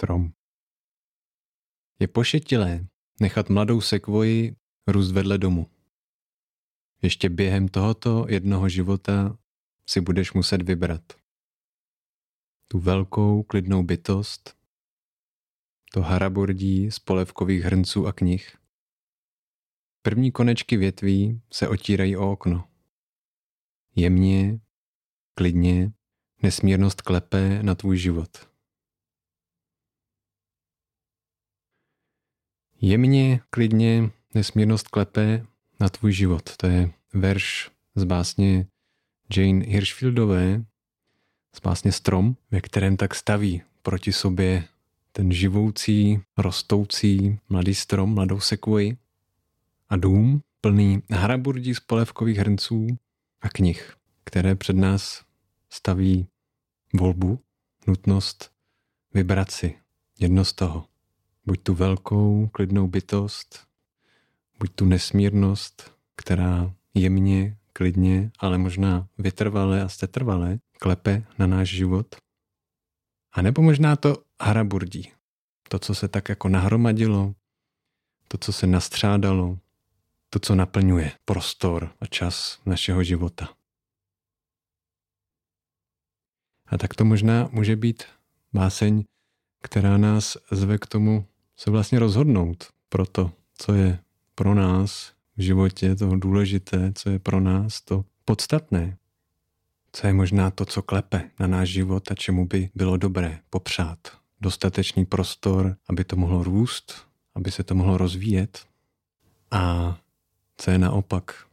[0.00, 0.32] strom.
[1.98, 2.86] Je pošetilé
[3.20, 5.70] nechat mladou sekvoji růst vedle domu.
[7.02, 9.38] Ještě během tohoto jednoho života
[9.86, 11.02] si budeš muset vybrat.
[12.68, 14.56] Tu velkou klidnou bytost,
[15.92, 18.56] to haraburdí z polevkových hrnců a knih.
[20.02, 22.68] První konečky větví se otírají o okno.
[23.96, 24.60] Jemně,
[25.34, 25.92] klidně,
[26.42, 28.49] nesmírnost klepe na tvůj život.
[32.82, 35.46] Jemně, klidně, nesmírnost klepe
[35.80, 36.56] na tvůj život.
[36.56, 38.66] To je verš z básně
[39.36, 40.64] Jane Hirschfieldové,
[41.56, 44.64] z básně Strom, ve kterém tak staví proti sobě
[45.12, 48.96] ten živoucí, rostoucí mladý strom, mladou sekvoji
[49.88, 52.86] a dům plný haraburdí z polevkových hrnců
[53.40, 53.94] a knih,
[54.24, 55.24] které před nás
[55.70, 56.26] staví
[56.94, 57.40] volbu,
[57.86, 58.52] nutnost
[59.14, 59.74] vybrat si
[60.18, 60.89] jedno z toho.
[61.46, 63.66] Buď tu velkou, klidnou bytost,
[64.58, 72.16] buď tu nesmírnost, která jemně, klidně, ale možná vytrvalé a stetrvalé klepe na náš život.
[73.32, 75.12] A nebo možná to haraburdí,
[75.68, 77.34] to, co se tak jako nahromadilo,
[78.28, 79.58] to, co se nastřádalo,
[80.30, 83.48] to, co naplňuje prostor a čas našeho života.
[86.66, 88.02] A tak to možná může být
[88.52, 89.04] báseň,
[89.62, 91.26] která nás zve k tomu
[91.60, 93.98] se vlastně rozhodnout pro to, co je
[94.34, 98.96] pro nás v životě to důležité, co je pro nás to podstatné,
[99.92, 103.98] co je možná to, co klepe na náš život a čemu by bylo dobré popřát.
[104.40, 108.66] Dostatečný prostor, aby to mohlo růst, aby se to mohlo rozvíjet.
[109.50, 109.96] A
[110.56, 111.46] co je naopak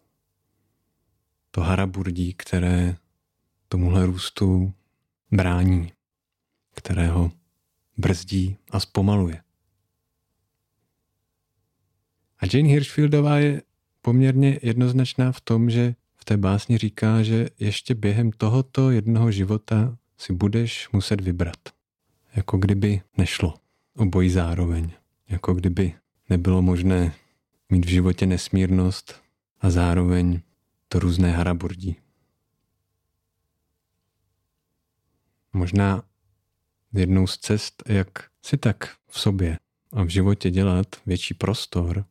[1.51, 2.95] to haraburdí, které
[3.67, 4.73] tomuhle růstu
[5.31, 5.91] brání,
[6.75, 7.31] kterého
[7.97, 9.46] brzdí a zpomaluje.
[12.39, 13.61] A Jane Hirschfieldová je
[14.01, 19.97] poměrně jednoznačná v tom, že v té básni říká, že ještě během tohoto jednoho života
[20.17, 21.57] si budeš muset vybrat.
[22.35, 23.53] Jako kdyby nešlo
[23.95, 24.91] obojí zároveň.
[25.29, 25.93] Jako kdyby
[26.29, 27.13] nebylo možné
[27.69, 29.21] mít v životě nesmírnost
[29.61, 30.41] a zároveň
[30.87, 31.95] to různé haraburdí.
[35.53, 36.03] Možná
[36.93, 38.07] jednou z cest, jak
[38.45, 39.57] si tak v sobě
[39.93, 42.05] a v životě dělat větší prostor,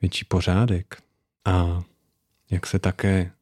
[0.00, 1.02] větší pořádek
[1.44, 1.82] a
[2.50, 3.32] jak se také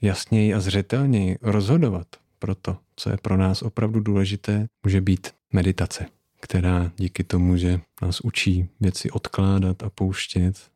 [0.00, 2.06] jasněji a zřetelněji rozhodovat
[2.38, 6.06] pro to, co je pro nás opravdu důležité, může být meditace,
[6.40, 10.70] která díky tomu, že nás učí věci odkládat a pouštět,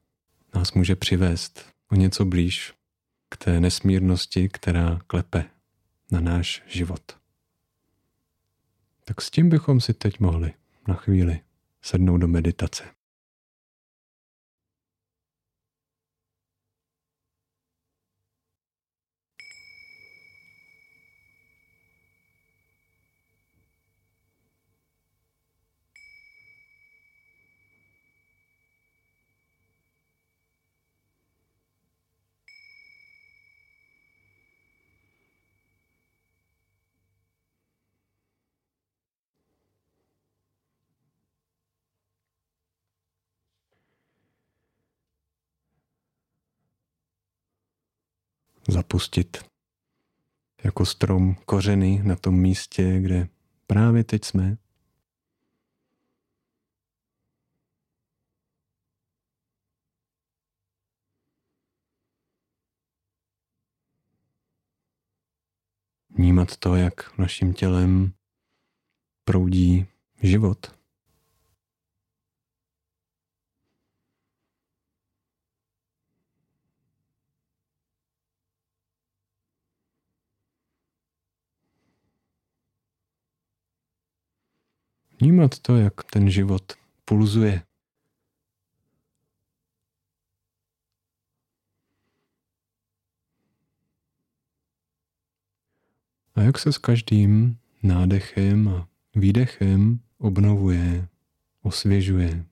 [0.54, 2.72] nás může přivést o něco blíž
[3.28, 5.44] k té nesmírnosti, která klepe
[6.10, 7.02] na náš život.
[9.04, 10.52] Tak s tím bychom si teď mohli
[10.88, 11.40] na chvíli
[11.82, 12.84] sednout do meditace.
[48.68, 49.52] Zapustit
[50.64, 53.28] jako strom kořeny na tom místě, kde
[53.66, 54.56] právě teď jsme.
[66.10, 68.12] Vnímat to, jak naším tělem
[69.24, 69.86] proudí
[70.22, 70.81] život.
[85.22, 86.72] Vnímat to, jak ten život
[87.04, 87.62] pulzuje.
[96.34, 101.08] A jak se s každým nádechem a výdechem obnovuje,
[101.62, 102.51] osvěžuje.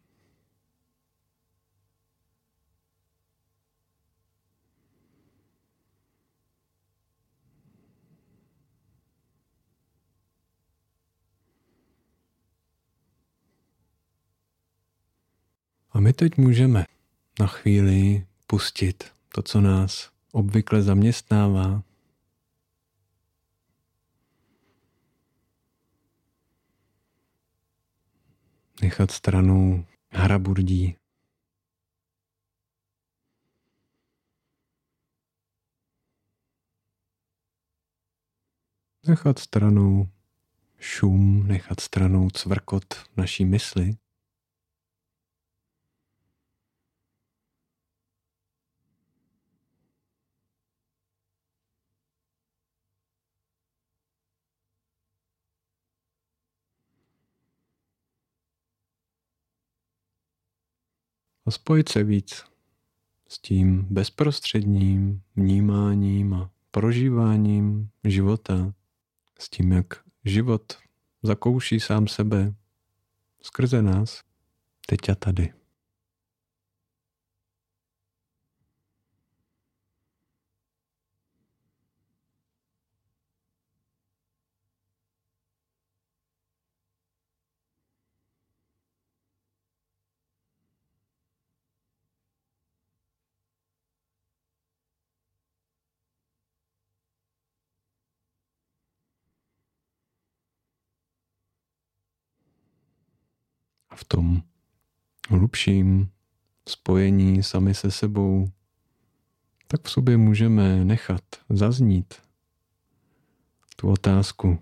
[16.01, 16.85] A my teď můžeme
[17.41, 21.83] na chvíli pustit to, co nás obvykle zaměstnává.
[28.83, 30.97] nechat stranou haraburdí.
[39.07, 40.09] Nechat stranou
[40.79, 42.85] šum, nechat stranou cvrkot
[43.17, 43.97] naší mysli.
[61.51, 62.45] A spojit se víc
[63.29, 68.73] s tím bezprostředním vnímáním a prožíváním života,
[69.39, 69.87] s tím, jak
[70.25, 70.79] život
[71.23, 72.55] zakouší sám sebe
[73.43, 74.21] skrze nás,
[74.87, 75.53] teď a tady.
[103.91, 104.43] A v tom
[105.29, 106.11] hlubším
[106.69, 108.51] spojení sami se sebou,
[109.67, 112.15] tak v sobě můžeme nechat zaznít
[113.77, 114.59] tu otázku,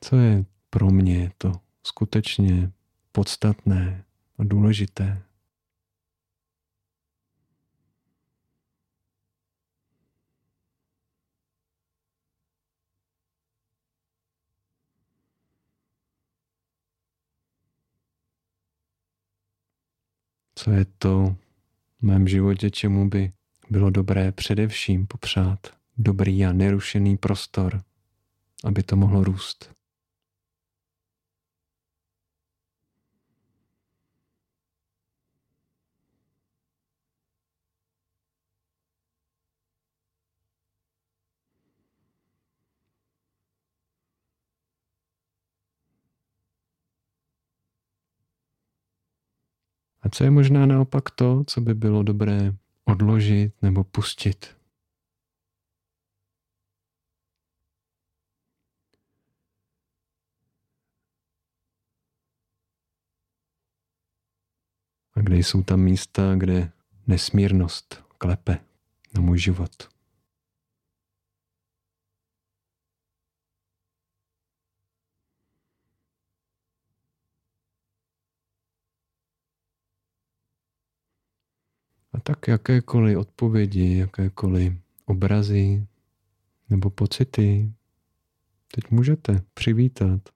[0.00, 1.52] co je pro mě to
[1.82, 2.72] skutečně
[3.12, 4.04] podstatné
[4.38, 5.22] a důležité.
[20.58, 21.36] Co je to
[21.98, 23.30] v mém životě, čemu by
[23.70, 25.58] bylo dobré především popřát
[25.98, 27.82] dobrý a nerušený prostor,
[28.64, 29.70] aby to mohlo růst.
[50.08, 54.56] A co je možná naopak to, co by bylo dobré odložit nebo pustit?
[65.14, 66.72] A kde jsou tam místa, kde
[67.06, 68.58] nesmírnost klepe
[69.14, 69.97] na můj život?
[82.18, 84.72] A tak jakékoliv odpovědi, jakékoliv
[85.04, 85.86] obrazy
[86.70, 87.72] nebo pocity
[88.74, 90.28] teď můžete přivítat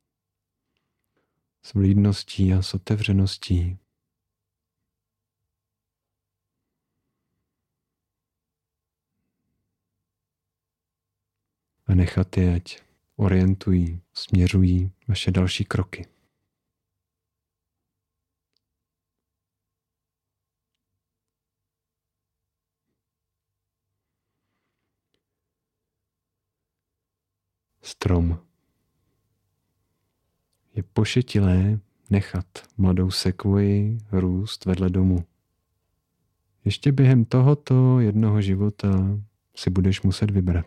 [1.62, 3.78] s vlídností a s otevřeností.
[11.86, 12.82] A nechat je, ať
[13.16, 16.06] orientují, směřují vaše další kroky.
[27.82, 28.38] Strom.
[30.74, 31.80] Je pošetilé
[32.10, 32.46] nechat
[32.76, 35.24] mladou sekvoji růst vedle domu.
[36.64, 39.18] Ještě během tohoto jednoho života
[39.56, 40.66] si budeš muset vybrat.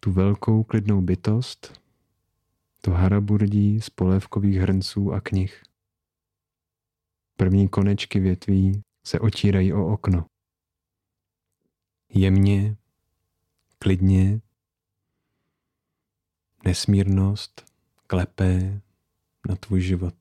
[0.00, 1.80] Tu velkou klidnou bytost,
[2.80, 5.62] to haraburdí z polévkových hrnců a knih.
[7.36, 10.26] První konečky větví se otírají o okno.
[12.14, 12.76] Jemně,
[13.78, 14.40] klidně
[16.70, 17.64] nesmírnost
[18.06, 18.80] klepe
[19.48, 20.14] na tvůj život.